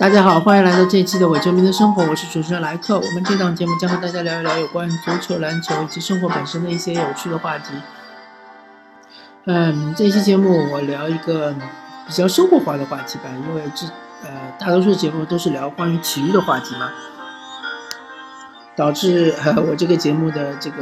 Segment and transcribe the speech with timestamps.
[0.00, 2.98] 大家好，欢迎来到这一期的伪球迷的生活，我是主持人莱克。
[2.98, 7.74] 我们这档节目将和大家聊一聊有关于足球、篮球以及生活本身的一些有趣的话题。
[9.44, 11.54] 嗯，这期节目我聊一个
[12.06, 13.86] 比较生活化的话题吧，因为这
[14.22, 16.90] 呃大多数节目都是聊关于体育的话题嘛，
[18.74, 20.78] 导致呃我这个节目的这个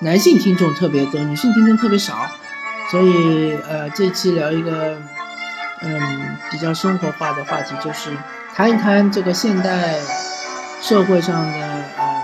[0.00, 2.14] 男性听众特别多，女性听众特别少，
[2.90, 4.98] 所以呃这期聊一个
[5.80, 8.10] 嗯比较生活化的话题，就是
[8.58, 9.94] 谈一谈这个现代
[10.82, 11.58] 社会上的
[11.96, 12.22] 呃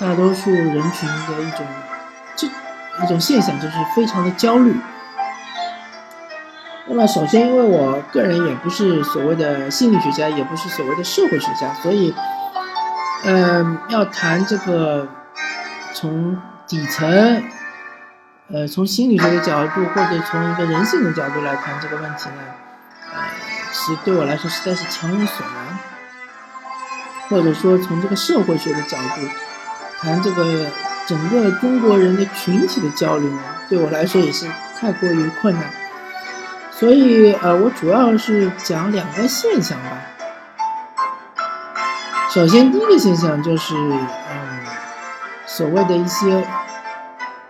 [0.00, 1.64] 大多数人群的一种
[2.34, 4.76] 这一种现象，就是非常的焦虑。
[6.88, 12.12] 那么，首先，因为我个人也不是所谓的心理学家，也不是所谓的社会学家，所以，
[13.22, 15.06] 嗯，要谈这个
[15.94, 16.36] 从
[16.66, 17.44] 底层，
[18.52, 22.42] 呃，从心理学的角度，或者从一个人性的角度来谈这个问题呢，
[23.76, 25.78] 是对我来说实在是强人所难，
[27.28, 29.28] 或者说从这个社会学的角度
[30.00, 30.66] 谈这个
[31.08, 35.64] 整个中国人的群体的焦虑呢，对我来说也是太过于困难。
[36.70, 39.98] 所以，呃，我主要是讲两个现象吧。
[42.30, 44.60] 首先，第一个现象就是，嗯，
[45.46, 46.46] 所谓的一些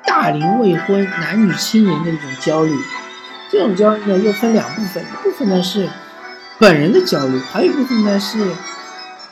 [0.07, 2.75] 大龄未婚男女青年的一种焦虑。
[3.51, 5.89] 这种焦虑呢，又分两部分，一部分呢是
[6.59, 8.53] 本人的焦虑，还有一部分呢是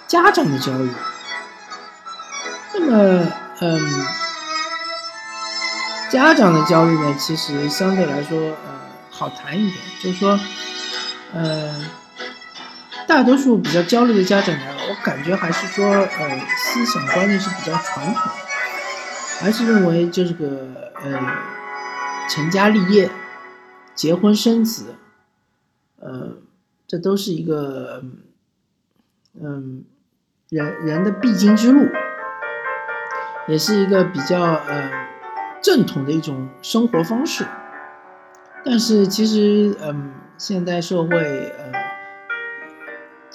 [0.07, 0.91] 家长的焦虑。
[2.75, 3.27] 那么，
[3.61, 4.07] 嗯，
[6.11, 8.83] 家长的焦虑呢，其实相对来说，呃。
[9.15, 10.41] 好谈一点，就是说，
[11.35, 11.81] 呃，
[13.07, 18.33] 大多数比较焦虑的家长呢，我感觉还是说，呃，思想观念是比较传统，
[19.39, 20.47] 还是认为就是个，
[21.05, 21.21] 呃，
[22.29, 23.11] 成家立业、
[23.95, 24.97] 结婚生子，
[26.01, 26.33] 呃，
[26.93, 28.03] 这都是一个，
[29.43, 29.83] 嗯，
[30.51, 31.89] 人人的必经之路，
[33.49, 34.91] 也是一个比较，呃，
[35.63, 37.47] 正统的一种生活方式。
[38.63, 41.73] 但是其实，嗯，现代社会，呃，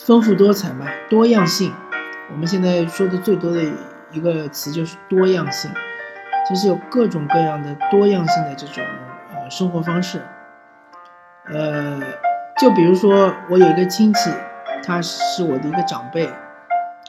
[0.06, 1.74] 丰富多彩嘛，多样性。
[2.32, 3.64] 我们现在说的最多的
[4.12, 5.72] 一个词就是多样性。
[6.48, 8.84] 其实有各种各样的多样性的这种
[9.34, 10.22] 呃生活方式。
[11.46, 12.00] 呃，
[12.60, 14.32] 就比如说我有一个亲戚，
[14.84, 16.30] 他是我的一个长辈，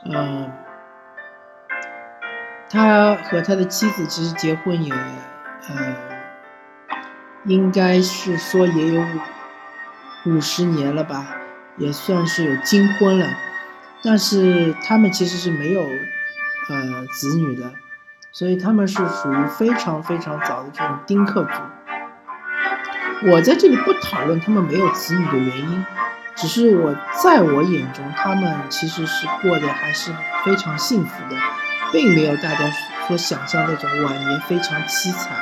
[0.05, 0.51] 嗯，
[2.69, 5.95] 他和他的妻子其实结婚也，呃。
[7.45, 9.01] 应该是说也有
[10.27, 11.25] 五五十年了吧，
[11.79, 13.27] 也算是有金婚了，
[14.03, 17.73] 但是他们其实是没有呃子女的，
[18.33, 21.51] 所以他们是属于非常非常早的这种丁克族。
[23.23, 25.87] 我在这里不讨论他们没有子女的原因，
[26.37, 30.13] 只是我在我眼中，他们其实是过得还是
[30.45, 31.37] 非常幸福的，
[31.93, 32.71] 并没有大家
[33.07, 35.37] 所想象那种晚年非常凄惨。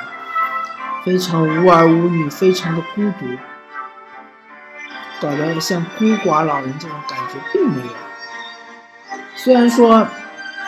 [1.05, 3.27] 非常无儿无女，非常的孤独，
[5.21, 7.93] 搞得像孤寡老人这种感觉并没有。
[9.37, 10.05] 虽然说，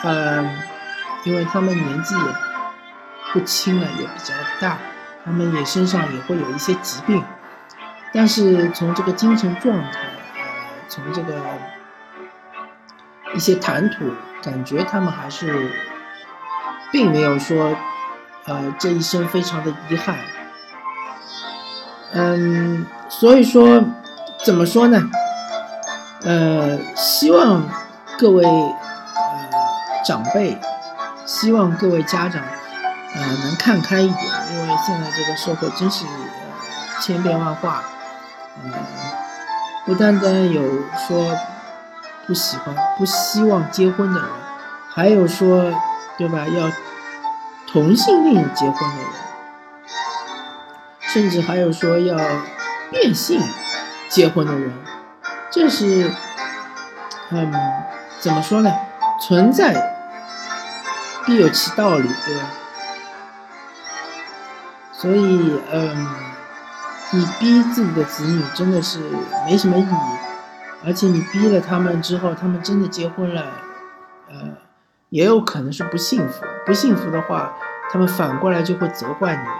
[0.01, 0.49] 呃，
[1.25, 2.21] 因为他们年纪也
[3.33, 4.77] 不轻了，也比较大，
[5.29, 7.23] 他们也身上也会有一些疾病，
[8.11, 9.99] 但是从这个精神状态，
[10.33, 10.41] 呃，
[10.87, 11.35] 从这个
[13.35, 15.71] 一些谈吐，感觉他们还是
[16.91, 17.75] 并没有说。
[18.45, 20.15] 呃，这一生非常的遗憾。
[22.13, 23.83] 嗯，所以说，
[24.43, 24.99] 怎么说呢？
[26.23, 27.69] 呃，希望
[28.17, 30.57] 各位呃长辈，
[31.27, 32.41] 希望各位家长，
[33.15, 37.83] 呃，能看开一点，因为现在这个社会真是呃千变万化。
[38.63, 38.71] 嗯，
[39.85, 40.61] 不单单有
[41.07, 41.37] 说
[42.27, 44.29] 不喜欢、不希望结婚的人，
[44.93, 45.73] 还有说，
[46.17, 46.45] 对吧？
[46.47, 46.71] 要。
[47.71, 49.05] 同性恋结婚的人，
[51.01, 52.17] 甚至还有说要
[52.89, 53.39] 变性
[54.09, 54.73] 结婚的人，
[55.51, 56.11] 这是，
[57.29, 57.53] 嗯，
[58.19, 58.73] 怎么说呢？
[59.21, 59.93] 存在
[61.27, 62.41] 必有其道理，对吧？
[65.01, 66.07] 所以，嗯，
[67.11, 68.99] 你逼自己的子女真的是
[69.45, 70.17] 没什么意义，
[70.85, 73.45] 而且你逼了他们之后，他们真的结婚了，
[74.27, 74.57] 呃。
[75.09, 77.53] 也有可能是不幸福，不幸福的话，
[77.91, 79.55] 他们反过来就会责怪你们，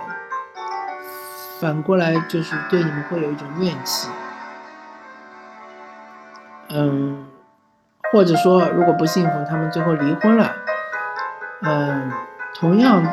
[1.59, 4.09] 反过来就是对你们会有一种怨气。
[6.69, 7.25] 嗯，
[8.11, 10.53] 或者说，如果不幸福，他们最后离婚了，
[11.63, 12.11] 嗯，
[12.53, 13.03] 同样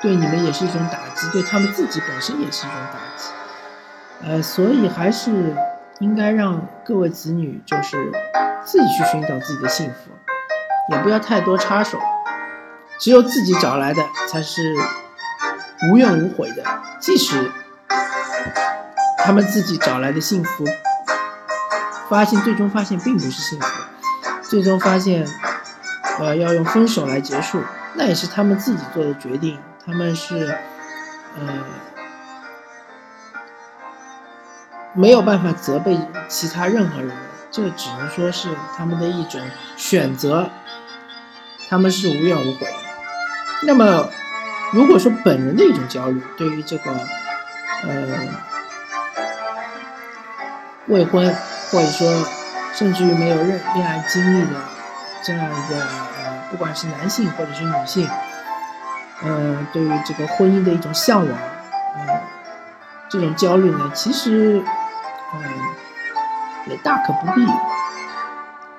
[0.00, 3.30] 对你们也是一种打击，对他们自己本身也是一种打击。
[4.24, 5.54] 呃，所以还是
[5.98, 8.12] 应该让各位子女就是
[8.64, 10.12] 自己去寻找自己的幸福，
[10.92, 11.98] 也不要太多插手，
[12.98, 14.74] 只有自己找来的才是
[15.90, 16.62] 无怨无悔的。
[17.00, 17.50] 即使
[19.18, 20.64] 他们自己找来的幸福，
[22.08, 23.66] 发现最终发现并不是幸福，
[24.42, 25.26] 最终发现，
[26.18, 27.62] 呃，要用分手来结束，
[27.94, 29.58] 那也是他们自己做的决定，
[29.88, 30.54] 他们是，
[31.38, 31.64] 呃。
[34.94, 35.96] 没有办法责备
[36.28, 37.10] 其他任何人，
[37.52, 39.40] 这只能说是他们的一种
[39.76, 40.50] 选择，
[41.68, 42.66] 他们是无怨无悔。
[43.62, 44.08] 那么，
[44.72, 46.90] 如果说本人的一种焦虑，对于这个
[47.84, 48.28] 呃
[50.86, 51.32] 未婚
[51.70, 52.26] 或者说
[52.72, 54.56] 甚至于没有恋恋爱经历的
[55.22, 58.08] 这样一个呃，不管是男性或者是女性，
[59.22, 61.38] 呃，对于这个婚姻的一种向往，
[61.96, 62.20] 呃，
[63.08, 64.62] 这种焦虑呢，其实。
[65.34, 65.42] 嗯，
[66.68, 67.46] 也大可不必。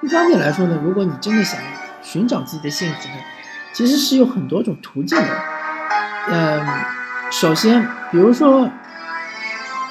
[0.02, 1.60] 一方面来说呢，如果你真的想
[2.02, 3.14] 寻找自己的幸福呢，
[3.72, 5.28] 其实是有很多种途径的。
[6.30, 6.68] 嗯，
[7.30, 8.68] 首先，比如说，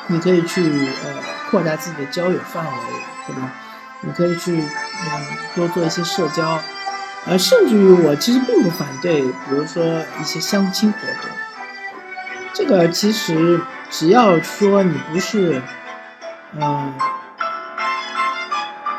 [0.09, 0.65] 你可以去
[1.05, 1.15] 呃
[1.49, 2.73] 扩大自己的交友范围，
[3.29, 3.53] 对吧？
[4.01, 5.23] 你可以去嗯
[5.55, 6.59] 多做一些社交，
[7.27, 9.85] 呃，甚至于我其实并不反对，比如说
[10.21, 11.31] 一些相亲活动。
[12.55, 13.61] 这个其实
[13.91, 15.61] 只要说你不是。
[16.59, 16.95] 嗯，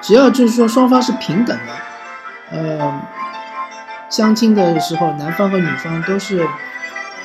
[0.04, 1.74] 只要就是说双方是平等的，
[2.51, 3.01] 呃，
[4.07, 6.48] 相亲的时候，男方和女方都是，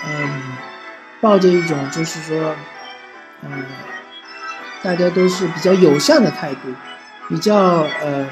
[0.06, 0.42] 嗯，
[1.20, 2.56] 抱着一种就是说，
[3.42, 3.66] 嗯，
[4.82, 6.72] 大家都是比较友善的态度，
[7.28, 8.26] 比较呃，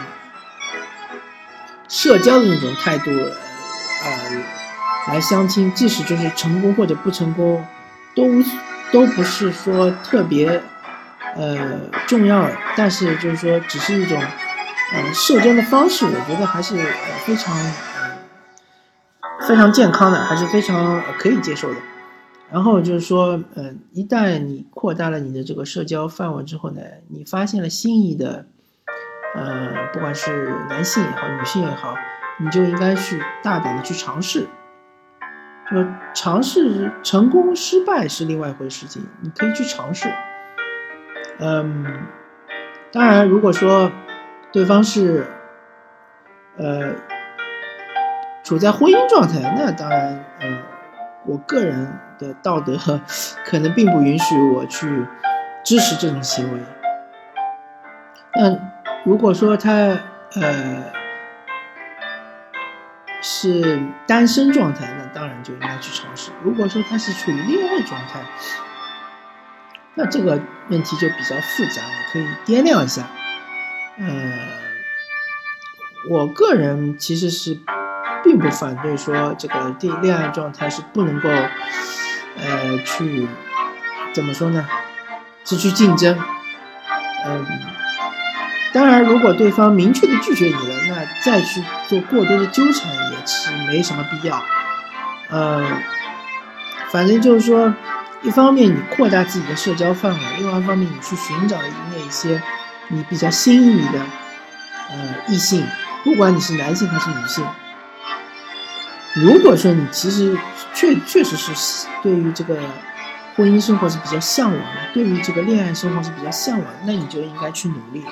[1.92, 4.42] 社交的那种态度，呃，
[5.08, 7.62] 来相亲，即使就是成功或者不成功，
[8.16, 8.24] 都
[8.90, 10.62] 都不是说特别。
[11.34, 12.46] 呃，重要，
[12.76, 16.76] 但是就是说，只是一种，呃，社交的方式，我觉得还是
[17.24, 17.56] 非常，
[19.48, 21.80] 非常健康的，还是非常可以接受的。
[22.50, 28.44] 然后就是说，嗯，一旦你扩大了你的这个社交范围之后呢，你发现了心仪的，
[29.34, 31.94] 呃，不管是男性也好，女性也好，
[32.38, 34.46] 你就应该去大胆的去尝试。
[35.70, 40.12] 就尝试成功失败是另外一回事情，你可以去尝试。
[41.38, 41.87] 嗯，
[42.93, 43.90] 当然，如果说
[44.52, 45.26] 对方是
[46.58, 46.94] 呃
[48.44, 50.58] 处在婚姻状态，那当然，嗯，
[51.25, 52.76] 我个人的道德
[53.46, 55.06] 可能并不允许我去
[55.64, 56.61] 支持这种行为。
[58.35, 58.50] 那
[59.04, 59.70] 如果说他
[60.34, 60.93] 呃
[63.20, 66.31] 是单身状态，那当然就应该去尝试。
[66.43, 68.20] 如果说他是处于恋爱状态，
[69.94, 73.02] 那这个问题就比较复杂，了可以掂量一下。
[73.99, 74.06] 呃，
[76.08, 77.58] 我个人其实是
[78.25, 83.28] 并不反对说这个恋恋爱状态是不能够，呃，去
[84.14, 84.66] 怎么说呢？
[85.44, 86.16] 是去竞争。
[87.26, 87.46] 嗯，
[88.72, 94.42] 当然，如果对方明确的拒绝你了，那再去做过多的纠缠也是没什么必要。
[95.28, 95.64] 呃，
[96.90, 97.74] 反正就是说。
[98.24, 101.58] 一方面你扩大自己的社交范围，另外一方面你去寻找
[101.90, 102.40] 那一些
[102.87, 103.99] 你比较心仪的
[104.90, 105.66] 呃异性，
[106.04, 107.44] 不管你是男性还是女性。
[109.14, 110.38] 如果说你其实
[110.73, 112.56] 确确实是对于这个
[113.35, 118.04] 婚姻生活是比较向往的，对于这个恋爱生活是比较向往，那你就应该去努力。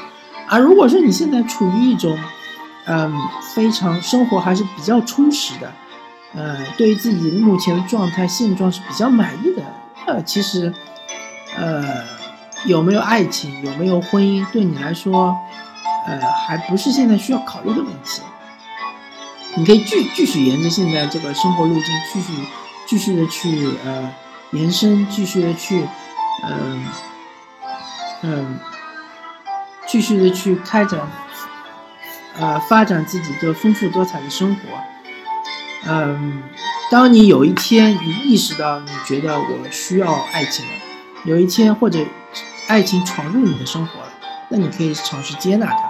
[0.50, 2.18] 而如果说你现在处于一种
[2.86, 3.14] 嗯
[3.54, 5.72] 非常生活还是比较充实的，
[6.34, 9.62] 呃，对于自己目前的状态现状是比较满意的。
[10.06, 10.74] 呃，其实，
[11.56, 11.84] 呃，
[12.64, 15.36] 有没有爱情，有没有婚姻，对你来说，
[16.06, 18.22] 呃，还不是现在需要考虑的问题。
[19.56, 22.32] 你可以继继续沿着现在这个生活路径，继续
[22.88, 24.10] 继续的去呃
[24.52, 25.86] 延伸，继续的去，
[26.44, 26.84] 嗯
[28.22, 28.58] 嗯，
[29.90, 31.00] 继续的去开展，
[32.38, 34.60] 呃，发展自己的丰富多彩的生活，
[35.86, 36.42] 嗯。
[36.92, 40.72] 当你有一天你意识到你觉得我需要爱情了，
[41.24, 42.04] 有一天或者
[42.66, 44.08] 爱情闯入你的生活了，
[44.48, 45.88] 那你可以尝试接纳它；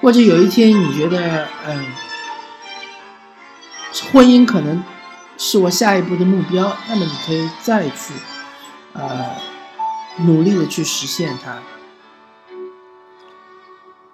[0.00, 1.84] 或者有一天你觉得嗯，
[4.10, 4.82] 婚姻可能
[5.36, 8.14] 是我下一步的目标，那么你可以再去
[8.94, 9.26] 呃
[10.20, 11.58] 努力的去实现它。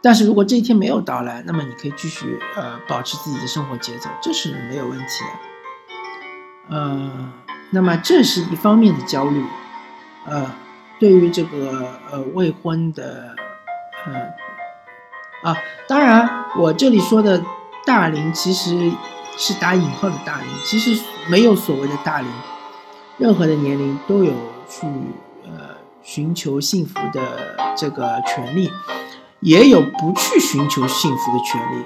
[0.05, 6.77] 但是如果这一天没有到来，那么你可以继续呃保持自己的生活节奏，这是没有问题的。
[6.77, 7.33] 呃，
[7.71, 9.43] 那么这是一方面的焦虑，
[10.27, 10.55] 呃，
[11.01, 13.35] 对于这个呃未婚的
[14.05, 15.57] 呃，啊，
[15.89, 17.43] 当然我这里说的
[17.87, 18.93] 大龄其实
[19.39, 22.29] 是打引号的大龄，其实没有所谓的大龄，
[23.17, 24.35] 任何的年龄都有
[24.69, 24.87] 去
[25.47, 28.71] 呃寻求幸福的这个权利，
[29.45, 31.85] 也有不去寻求幸福的权利，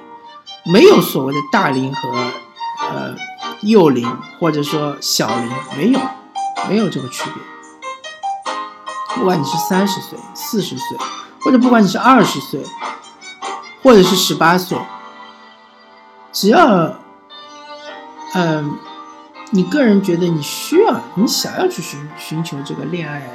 [0.73, 2.09] 没有所谓的大龄和
[2.89, 3.17] 呃
[3.63, 6.01] 幼龄或者说小龄，没有，
[6.69, 7.43] 没有这个区别。
[9.17, 10.97] 不管你是三十岁、四十岁，
[11.41, 12.63] 或者不管你是二十岁，
[13.83, 14.79] 或者是十八岁，
[16.31, 16.95] 只要，
[18.35, 18.79] 嗯，
[19.51, 23.29] 你个人觉得你需要、你想要去寻寻求这个恋爱、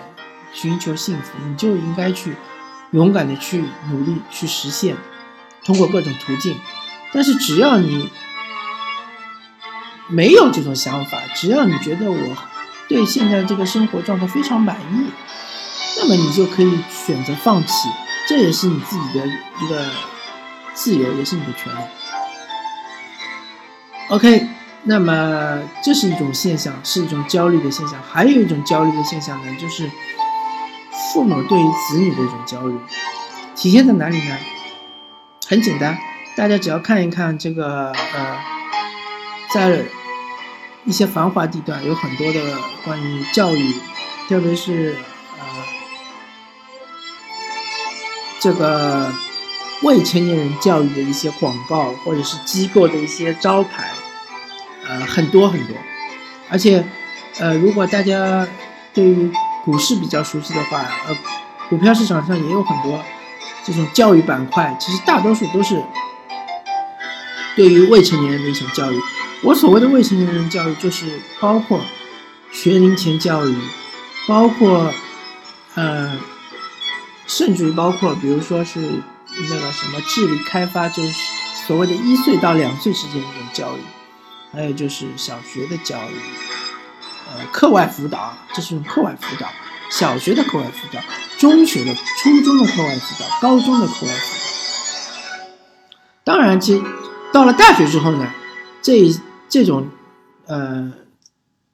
[0.53, 2.38] 寻求幸福，你就应该去
[2.94, 4.96] 勇敢的去努力去实现，
[5.66, 6.58] 通过各种途径。
[7.12, 8.10] 但是只要你
[10.08, 12.38] 没有这种想法，只要你觉得我
[12.88, 15.12] 对现在这个生活状态非常满意。
[15.98, 17.90] 那么你就可以选择放弃，
[18.28, 19.86] 这也是你自己的一个
[20.74, 21.80] 自由，也是你的权利。
[24.10, 24.48] OK，
[24.84, 28.02] 那么这是一种现象，是一种焦虑的现象。
[28.02, 29.90] 还有一种焦虑的现象呢，就是
[31.13, 32.75] 父母对于子女的一种焦虑，
[33.55, 34.36] 体现在哪里呢？
[35.48, 35.96] 很简单，
[36.36, 38.38] 大家只要看一看这个呃，
[39.53, 39.86] 在
[40.86, 42.39] 一些繁华地段，有很多的
[42.84, 43.74] 关于教育，
[44.27, 44.96] 特别是
[45.39, 45.46] 呃。
[48.39, 49.13] 这个
[49.84, 53.89] 未成年人教育的一些广告，或者是机构的一些招牌，
[54.88, 55.75] 呃，很多很多。
[56.50, 56.84] 而且，
[57.39, 58.46] 呃，如果大家
[58.93, 59.32] 对于
[59.63, 61.17] 股市比较熟悉的话，呃，
[61.70, 63.03] 股票市场上也有很多
[63.63, 65.84] 这种教育板块，其实大多数都是
[67.55, 69.00] 对于未成年人的一种教育。
[69.41, 71.82] 我所谓的未成年人教育，就是包括
[72.51, 73.55] 学龄前教育，
[74.27, 74.93] 包括
[75.75, 76.17] 呃。
[77.25, 81.13] 甚至于包括，比如说是那个什么智力开发，就是
[81.65, 83.79] 所谓的一岁到两岁之间的一种教育，
[84.51, 86.15] 还有就是小学的教育，
[87.52, 89.48] 课外辅导啊，这是用课外辅导，
[89.92, 91.02] 小学的课外辅导，
[91.38, 94.44] 中学的、初中的课外辅导，高中的课外辅导。
[96.24, 96.82] 当然，其
[97.32, 98.32] 到了大学之后呢，
[98.82, 99.10] 这
[99.50, 99.90] 这种
[100.46, 100.94] 呃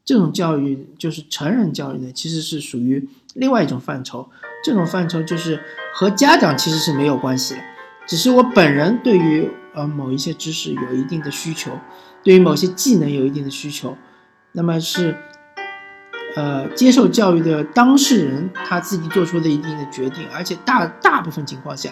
[0.03, 4.29] 这种教育就是成人教育呢，其实是属于另外一种范畴。
[4.63, 5.63] 这种范畴就是
[5.93, 7.61] 和家长其实是没有关系的，
[8.07, 11.71] 只是我本人对于呃某一些知识有一定的需求，
[12.23, 13.97] 对于某些技能有一定的需求，
[14.51, 15.15] 那么是
[16.39, 21.89] 呃接受教育的当事人他自己做出的一定的决定，而且大大部分情况下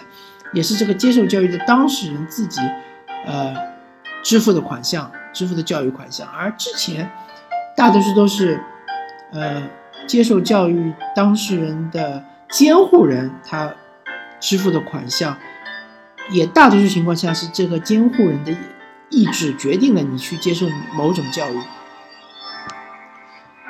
[0.54, 2.60] 也是这个接受教育的当事人自己
[3.26, 3.54] 呃
[4.22, 7.10] 支付的款项，支付的教育款项，而之前
[7.76, 8.58] 大多数都是
[9.32, 9.62] 呃
[10.06, 12.24] 接受教育当事人的。
[12.50, 13.74] 监护人他
[14.40, 15.36] 支付的款项，
[16.30, 18.56] 也大多数情况下是这个监护人的
[19.10, 21.60] 意志决定了你去接受某种教育。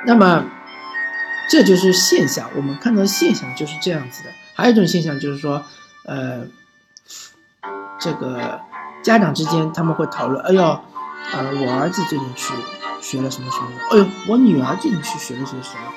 [0.05, 0.45] 那么
[1.49, 4.29] 这就是现象，我们看到的现象就是这样子的。
[4.53, 5.65] 还有一种现象就是说，
[6.05, 6.43] 呃，
[7.99, 8.61] 这个
[9.01, 12.53] 家长之间他们会讨论：哎呦，呃，我儿子最近去
[13.01, 13.67] 学了什么什么？
[13.91, 15.91] 哎呦，我女儿最近去学了些什么？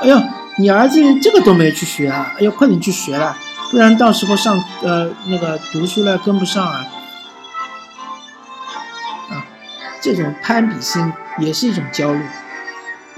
[0.00, 0.20] 哎呦，
[0.58, 2.32] 你儿子这个都没去学啊！
[2.36, 3.36] 哎呦，快点去学了，
[3.70, 6.84] 不然到时候上呃那个读书了跟不上啊！
[9.30, 9.46] 啊，
[10.00, 12.20] 这种攀比心也是一种焦虑。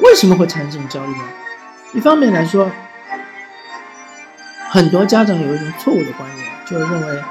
[0.03, 1.25] 为什么会产生这种焦虑呢？
[1.93, 2.71] 一方面来说，
[4.71, 7.23] 很多家长有一种错误的观念，就是认为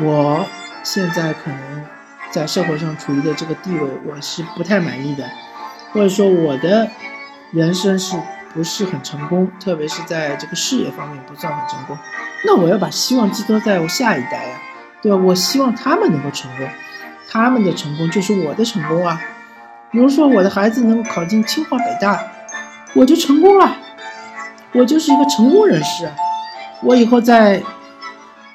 [0.00, 0.46] 我
[0.82, 1.84] 现在可能
[2.30, 5.24] 在社会上处于的这个地位，我是不太满意的，
[5.92, 6.88] 或者说我的
[7.52, 8.16] 人生是。
[8.54, 11.96] 不是很成功，特别是在这个事业方面不算很成功，
[12.46, 14.58] 那我要把希望寄托在我下一代呀，
[15.02, 15.18] 对吧？
[15.18, 16.66] 我希望他们能够成功，
[17.28, 19.20] 他们的成功就是我的成功啊。
[19.90, 22.22] 比如说我的孩子能够考进清华北大，
[22.94, 23.76] 我就成功了，
[24.72, 26.08] 我就是一个成功人士。
[26.82, 27.62] 我以后在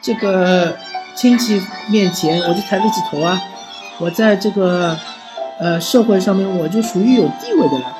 [0.01, 0.75] 这个
[1.15, 3.41] 亲戚面前我就抬得起头啊，
[3.99, 4.97] 我在这个
[5.59, 7.97] 呃社会上面我就属于有地位的了。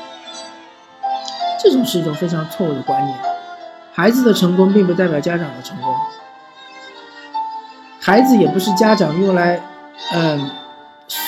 [1.62, 3.18] 这种是一种非常错误的观念，
[3.94, 5.96] 孩子的成功并不代表家长的成功，
[8.02, 9.62] 孩子也不是家长用来，
[10.14, 10.50] 嗯，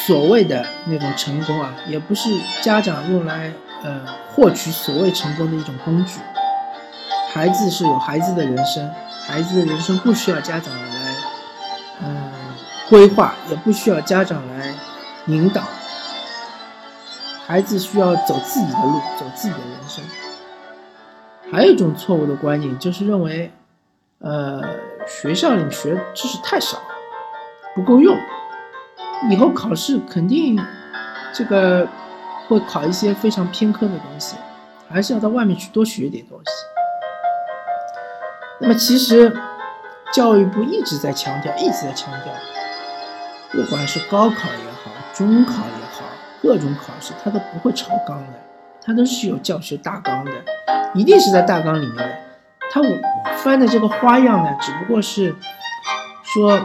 [0.05, 2.29] 所谓的那种成功啊，也不是
[2.61, 3.51] 家长用来，
[3.83, 6.19] 呃，获取所谓成功的一种工具。
[7.33, 8.87] 孩子是有孩子的人生，
[9.25, 11.15] 孩子的人生不需要家长来，
[12.03, 12.31] 嗯，
[12.87, 14.71] 规划，也不需要家长来
[15.25, 15.63] 引导，
[17.47, 20.03] 孩子需要走自己的路，走自己的人生。
[21.51, 23.51] 还有一种错误的观念，就是认为，
[24.19, 24.61] 呃，
[25.07, 26.77] 学校里学知识太少，
[27.73, 28.15] 不够用，
[29.29, 30.59] 以后考试肯定
[31.33, 31.87] 这个
[32.47, 34.35] 会考一些非常偏科的东西，
[34.89, 36.51] 还是要到外面去多学点东西。
[38.59, 39.35] 那么其实
[40.13, 42.33] 教育部一直在强调，一直在强调，
[43.51, 46.03] 不管是高考也好，中考也好，
[46.41, 48.39] 各种考试它都不会超纲的，
[48.81, 50.31] 它都是有教学大纲的，
[50.93, 52.17] 一定是在大纲里面的。
[52.71, 52.81] 他
[53.37, 55.35] 翻的这个花样呢，只不过是
[56.23, 56.59] 说，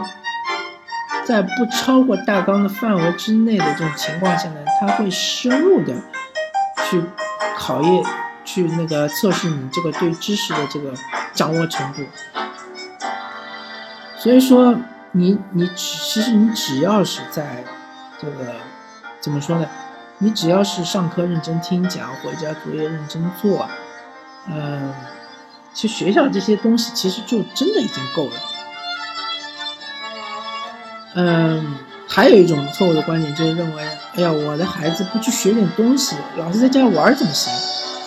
[1.25, 5.93] 在不超过大纲的范围之内的这种情况下呢，他会深入的
[6.89, 7.03] 去
[7.55, 8.03] 考验、
[8.43, 10.93] 去那个测试你这个对知识的这个
[11.33, 12.01] 掌握程度。
[14.17, 14.75] 所以说，
[15.11, 17.63] 你你只其实你只要是在
[18.19, 18.55] 这个
[19.19, 19.65] 怎么说呢？
[20.17, 23.67] 你只要是上课认真听讲，回家作业认真做，
[24.47, 24.93] 嗯。
[25.73, 28.33] 其实学校这些东西其实就真的已经够了。
[31.13, 31.75] 嗯，
[32.07, 33.83] 还有一种错误的观点就是认为，
[34.15, 37.53] 哎呀，我的孩子不去学点东西，老是在家玩怎么行？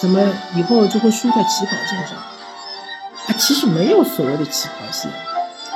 [0.00, 0.20] 怎么
[0.54, 2.16] 以后就会输在起跑线上？
[2.16, 5.10] 啊，其实没有所谓的起跑线。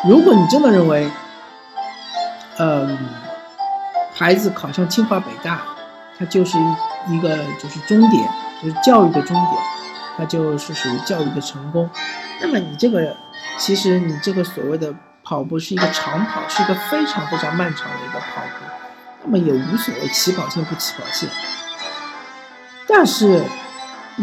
[0.06, 1.10] 如果你真的认为，
[2.58, 2.98] 嗯，
[4.14, 5.62] 孩子考上清华北大，
[6.18, 8.28] 它就是一一个就是终点，
[8.62, 9.62] 就是教育的终点。
[10.16, 11.88] 它就是属于教育的成功，
[12.40, 13.16] 那么你这个
[13.56, 14.92] 其实你这个所谓的
[15.28, 18.64] 跑步是一个长跑，是一个非常非常漫长的一个跑步，
[19.24, 21.28] 那么也无所谓起跑线不起跑线。
[22.86, 23.44] 但是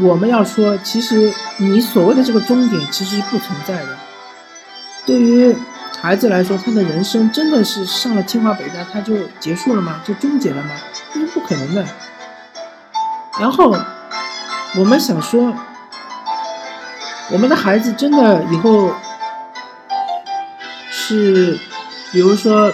[0.02, 3.90] 我们要说，其实你所谓的这个终点其实是不存在的。
[5.06, 5.56] 对于
[6.02, 10.02] 孩子来说，他的人生真的是上了清华北大他就结束了吗？
[10.04, 10.72] 就终结了吗？
[11.14, 11.86] 这是不可能的。
[13.40, 13.78] 然后
[14.76, 15.54] 我们想说。
[17.32, 18.94] 我们的孩子真的以后
[21.08, 21.60] 是，
[22.12, 22.74] 比如说，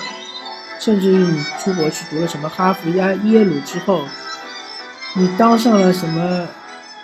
[0.80, 4.06] 甚至于你出国去读了什么哈佛呀、耶鲁之后，
[5.15, 6.48] 你当上了什么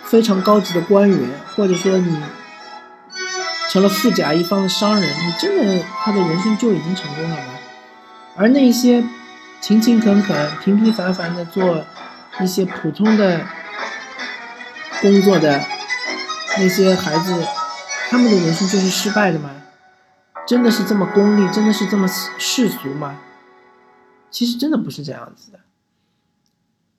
[0.04, 1.18] 非常高级的官员，
[1.54, 2.18] 或者说你
[3.68, 7.44] 成了富甲一方的商人，你真的他的人生就已经成功了吗？
[8.34, 9.04] 而那些
[9.60, 11.84] 勤勤恳恳、平平凡凡的做
[12.40, 13.42] 一些普通的
[15.02, 15.60] 工作的。
[16.56, 17.46] 那些孩子，
[18.10, 19.50] 他们的人生就是失败的吗？
[20.48, 23.20] 真的是这么功利，真的是这么世俗吗？
[24.30, 25.60] 其实真的不是这样子的。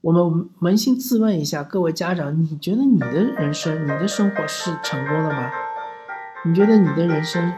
[0.01, 5.49] 我们扪心自问一下，各位家长，你觉得你的人生、你的生活是成功的吗？
[6.45, 7.51] 你觉得你的人生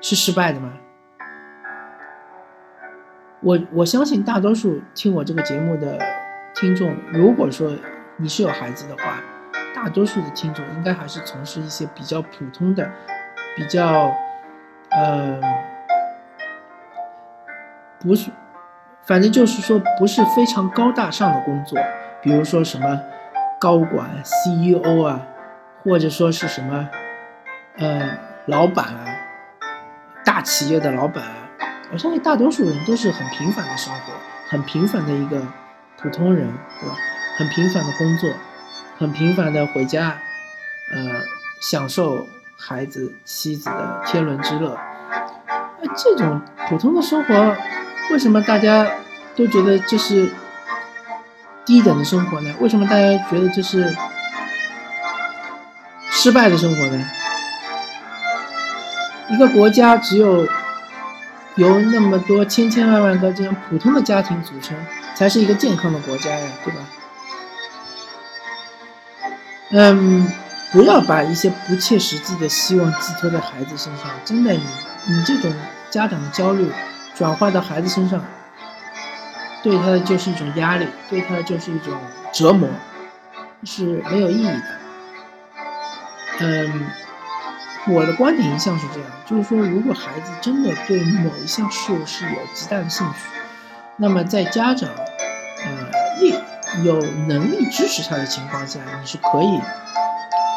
[0.00, 0.72] 是失败的吗？
[3.42, 5.98] 我我相信大多数听我这个节目的
[6.54, 7.72] 听众，如果说
[8.18, 9.20] 你是有孩子的话。
[9.74, 12.88] 大多数的听众应该还是从事一些比较普通的、
[13.56, 14.10] 比较，
[14.96, 15.40] 呃，
[18.00, 18.30] 不是，
[19.02, 21.78] 反正就是说不是非常高大上的工作，
[22.22, 23.00] 比如说什么
[23.60, 25.26] 高管、CEO 啊，
[25.82, 26.88] 或者说是什么，
[27.78, 29.04] 呃，老板啊，
[30.24, 31.34] 大企业的老板啊。
[31.92, 34.12] 我相信大多数人都是很平凡的生活，
[34.48, 35.40] 很平凡的一个
[35.98, 36.46] 普通人，
[36.80, 36.96] 对吧？
[37.36, 38.30] 很平凡的工作。
[38.96, 40.16] 很平凡的回家，
[40.92, 41.20] 呃，
[41.60, 44.78] 享受孩子妻子的天伦之乐。
[45.80, 47.56] 那这种普通的生活，
[48.10, 48.86] 为什么大家
[49.36, 50.32] 都觉得这是
[51.64, 52.54] 低等的生活呢？
[52.60, 53.94] 为什么大家觉得这是
[56.10, 57.04] 失败的生活呢？
[59.30, 60.46] 一个国家只有
[61.56, 64.76] 由那么多千千万万个这样普通的家庭组成，
[65.14, 66.80] 才是一个健康的国家呀，对吧？
[69.70, 70.30] 嗯，
[70.74, 74.10] 不要把一些不切实际的希望寄托在孩子身上。
[74.24, 74.60] 真的，你
[75.06, 75.54] 你这种
[75.88, 76.68] 家长的焦虑
[77.14, 78.20] 转化到孩子身上，
[79.62, 81.96] 对他的就是一种压力，对他的就是一种
[82.32, 82.68] 折磨，
[83.62, 84.62] 是没有意义的。
[86.40, 86.86] 嗯，
[87.86, 93.28] 我的观点一向是这样，就是说，如果孩子真的对某一项事物是有极大的兴趣，
[93.96, 96.34] 那么在家长，呃，力。
[96.82, 99.60] 有能力支持他的情况下，你是可以，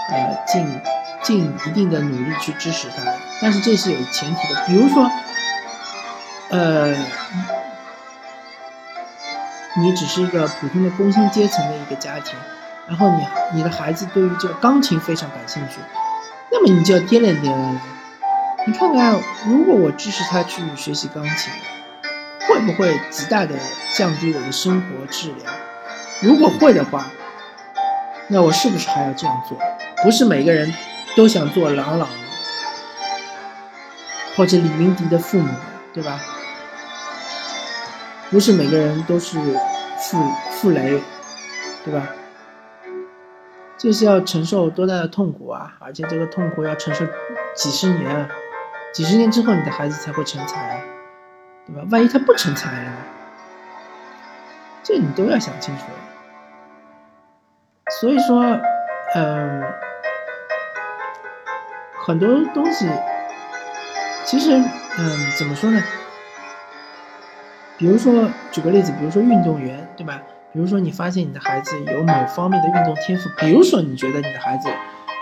[0.10, 0.82] 呃，尽
[1.22, 2.96] 尽一定的努力去支持他。
[3.42, 5.12] 但是这是有前提的，比如说，
[6.50, 6.96] 呃，
[9.78, 12.36] 你只是一个普通的工薪阶层的一个家庭，
[12.88, 15.80] 然后你你的孩子对于这个钢琴非常感兴趣，
[16.52, 17.80] 那么你就要掂量掂量，
[18.66, 21.52] 你看看，如果我支持他去学习钢琴，
[22.48, 23.56] 会不会极大的
[23.94, 25.54] 降低我的生活质量？
[26.22, 27.06] 如果会的话，
[28.30, 29.58] 那我是不是还要这样做？
[30.04, 30.72] 不是每个人
[31.16, 32.08] 都想做朗朗
[34.36, 35.50] 或者李云迪的父母，
[35.94, 36.20] 对吧？
[38.30, 39.40] 不是每个人都是
[39.98, 41.02] 傅傅雷，
[41.84, 42.08] 对吧？
[43.78, 45.76] 这是要承受多大的痛苦啊！
[45.80, 47.06] 而且这个痛苦要承受
[47.56, 48.30] 几十年，
[48.94, 50.82] 几十年之后你的孩子才会成才，
[51.66, 51.82] 对吧？
[51.90, 52.92] 万一他不成才了，
[54.84, 55.84] 这你都要想清楚。
[58.00, 58.60] 所以说，
[59.16, 59.64] 嗯，
[62.08, 62.88] 很多东西，
[64.24, 64.52] 其实，
[64.98, 65.84] 嗯，怎么说呢？
[67.78, 70.22] 比如说，举个例子，比如说运动员，对吧？
[70.54, 74.70] 比如说你发现你的孩子有某方面的运动天赋，比如说你觉得你的孩子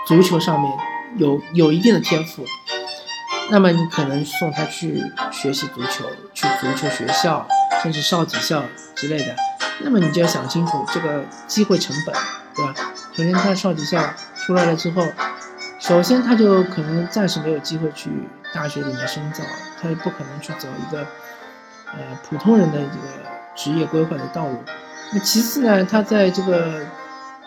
[0.06, 0.72] 足球上面
[1.16, 2.44] 有有一定的天赋，
[3.50, 7.48] 那么你可能送他去学习足球，去足球学校，
[7.82, 8.62] 甚至少体校
[8.94, 9.34] 之类的。
[9.80, 12.14] 那么你就要想清楚这个机会成本，
[12.54, 12.72] 对吧？
[13.12, 14.00] 首先他少体校
[14.36, 15.02] 出来了之后，
[15.78, 18.10] 首先他就可能暂时没有机会去
[18.54, 19.42] 大学里面深造，
[19.80, 21.06] 他也不可能去走一个。
[21.92, 23.08] 呃，普通人的这个
[23.54, 24.58] 职业规划的道路。
[25.12, 26.80] 那其次呢，他在这个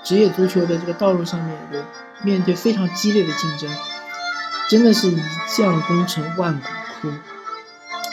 [0.02, 1.84] 职业足球的这个道路上面有
[2.24, 3.70] 面对非常激烈的竞争，
[4.70, 6.68] 真的是一将功成万骨
[7.02, 7.14] 枯。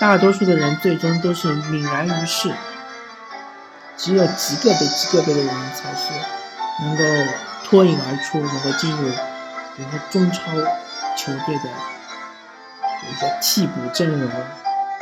[0.00, 2.50] 大多数的人最终都是泯然于世，
[3.96, 6.12] 只有极个别、极个别的人才是
[6.82, 7.04] 能够
[7.64, 9.08] 脱颖而出，能够进入
[9.76, 10.52] 比如说中超
[11.16, 11.70] 球队的
[13.08, 14.30] 一个替补阵容。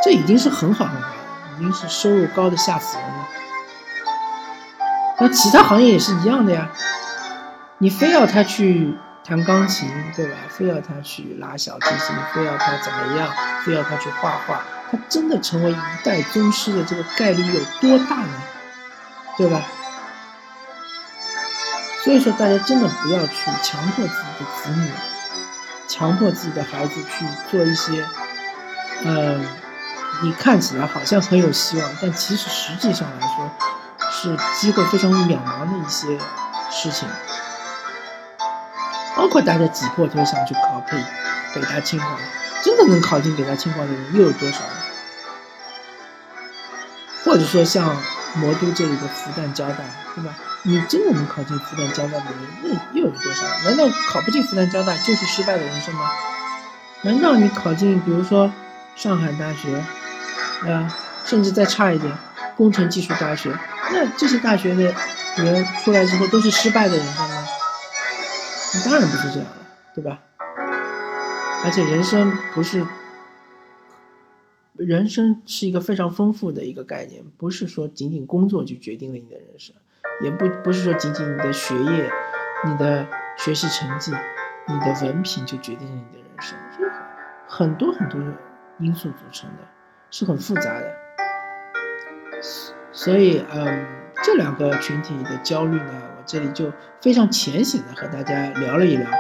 [0.03, 1.15] 这已经是很好很好了，
[1.57, 3.29] 已经是收入高的吓死人了。
[5.19, 6.69] 那其他行业也是一样的呀，
[7.79, 10.37] 你非要他去弹钢琴，对吧？
[10.51, 13.31] 非要他去拉小提琴，非要他怎么样？
[13.65, 14.61] 非要他去画画，
[14.91, 18.43] 他真的成为一代宗师的这个概率有多大呢？
[19.39, 19.63] 对吧？
[22.05, 24.91] 所以说，大家真的不要去强迫自己的子女，
[25.89, 28.07] 强迫自己的孩子去做一些，
[29.05, 29.45] 嗯。
[30.23, 33.51] 你看起来好像很有希望，但其实实际上来说，
[34.13, 36.17] 是机会非常渺茫的一些
[36.71, 37.09] 事情。
[39.17, 40.97] 包括大家挤破头想去考北
[41.53, 42.17] 北大清华，
[42.63, 44.61] 真的能考进北大清华的人又有多少？
[47.25, 47.97] 或者说像
[48.35, 49.79] 魔都这里的复旦交大，
[50.15, 50.33] 对吧？
[50.67, 53.47] 你真的能考进复旦交大的人，那又有多少？
[53.65, 56.11] 难道考不进复旦交大就是失败的人生吗？
[57.03, 58.51] 难道你考进，比如说
[58.97, 59.77] 上海大学？
[60.67, 60.97] 啊，
[61.27, 62.11] 甚至再差一点，
[62.57, 63.55] 工程技术大学，
[63.93, 64.95] 那这些大学的
[65.37, 67.47] 人出来之后都是失败的人生吗？
[68.73, 69.57] 那当然不是这样了，
[69.95, 70.19] 对吧？
[71.63, 72.87] 而且人生不是，
[74.77, 79.77] 人生是一个非常丰富的一个概念，不是说仅仅工作就决定了你的人生，
[80.21, 82.11] 也不不是说仅仅你的学业、
[82.65, 84.13] 你的学习成绩、
[84.67, 86.91] 你的文凭就决定了你的人生，是
[87.47, 88.21] 很多很多
[88.79, 89.65] 因素组成的。
[90.11, 90.95] 是很复杂的，
[92.93, 93.85] 所以，嗯，
[94.23, 99.11] 这两个群体的焦虑呢，我这里就非常浅显的和大家聊了一聊，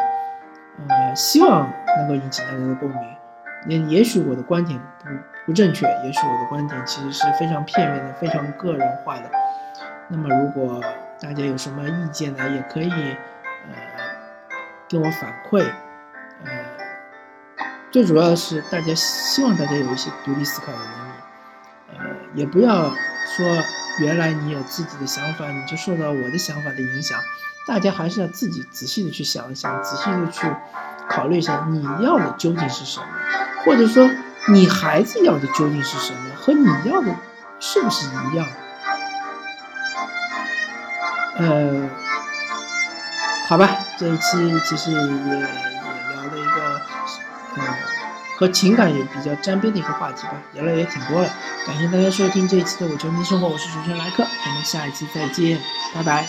[0.89, 3.01] 呃，希望能够引起大家的共鸣。
[3.67, 5.09] 也也许我的观点不
[5.47, 9.29] 不正确，也许我的观点其实是非常片面的、非常个人化的。
[10.09, 10.83] 那么，如果
[11.21, 13.75] 大家有什么意见呢，也可以，呃，
[14.89, 15.65] 跟我反馈，
[16.45, 16.51] 呃。
[17.91, 21.13] 最主要是，大家希望大家有一些独立思考的能力，
[21.93, 23.47] 呃，也不要说
[24.01, 27.21] 原来你有自己的想法，你就受到我的想法的影响。
[27.69, 30.47] 大家还是要自己仔细的去想一想，仔细的去
[31.09, 33.07] 考虑一下你要的究竟是什么，
[33.65, 34.11] 或者说
[34.49, 37.15] 你孩子要的究竟是什么，和你要的
[37.61, 38.45] 是不是一样？
[41.37, 41.89] 呃，
[43.49, 43.69] 好吧，
[43.99, 46.83] 这一期其实也也聊了一个，
[47.57, 47.63] 呃。
[48.37, 51.29] 和情感也比较沾边的一个话题吧，聊了也挺多了。
[51.65, 55.57] 感谢大家收听这一期的《我球迷生活》，我是主持人莱克，我们下一期再见，
[55.95, 56.27] 拜拜。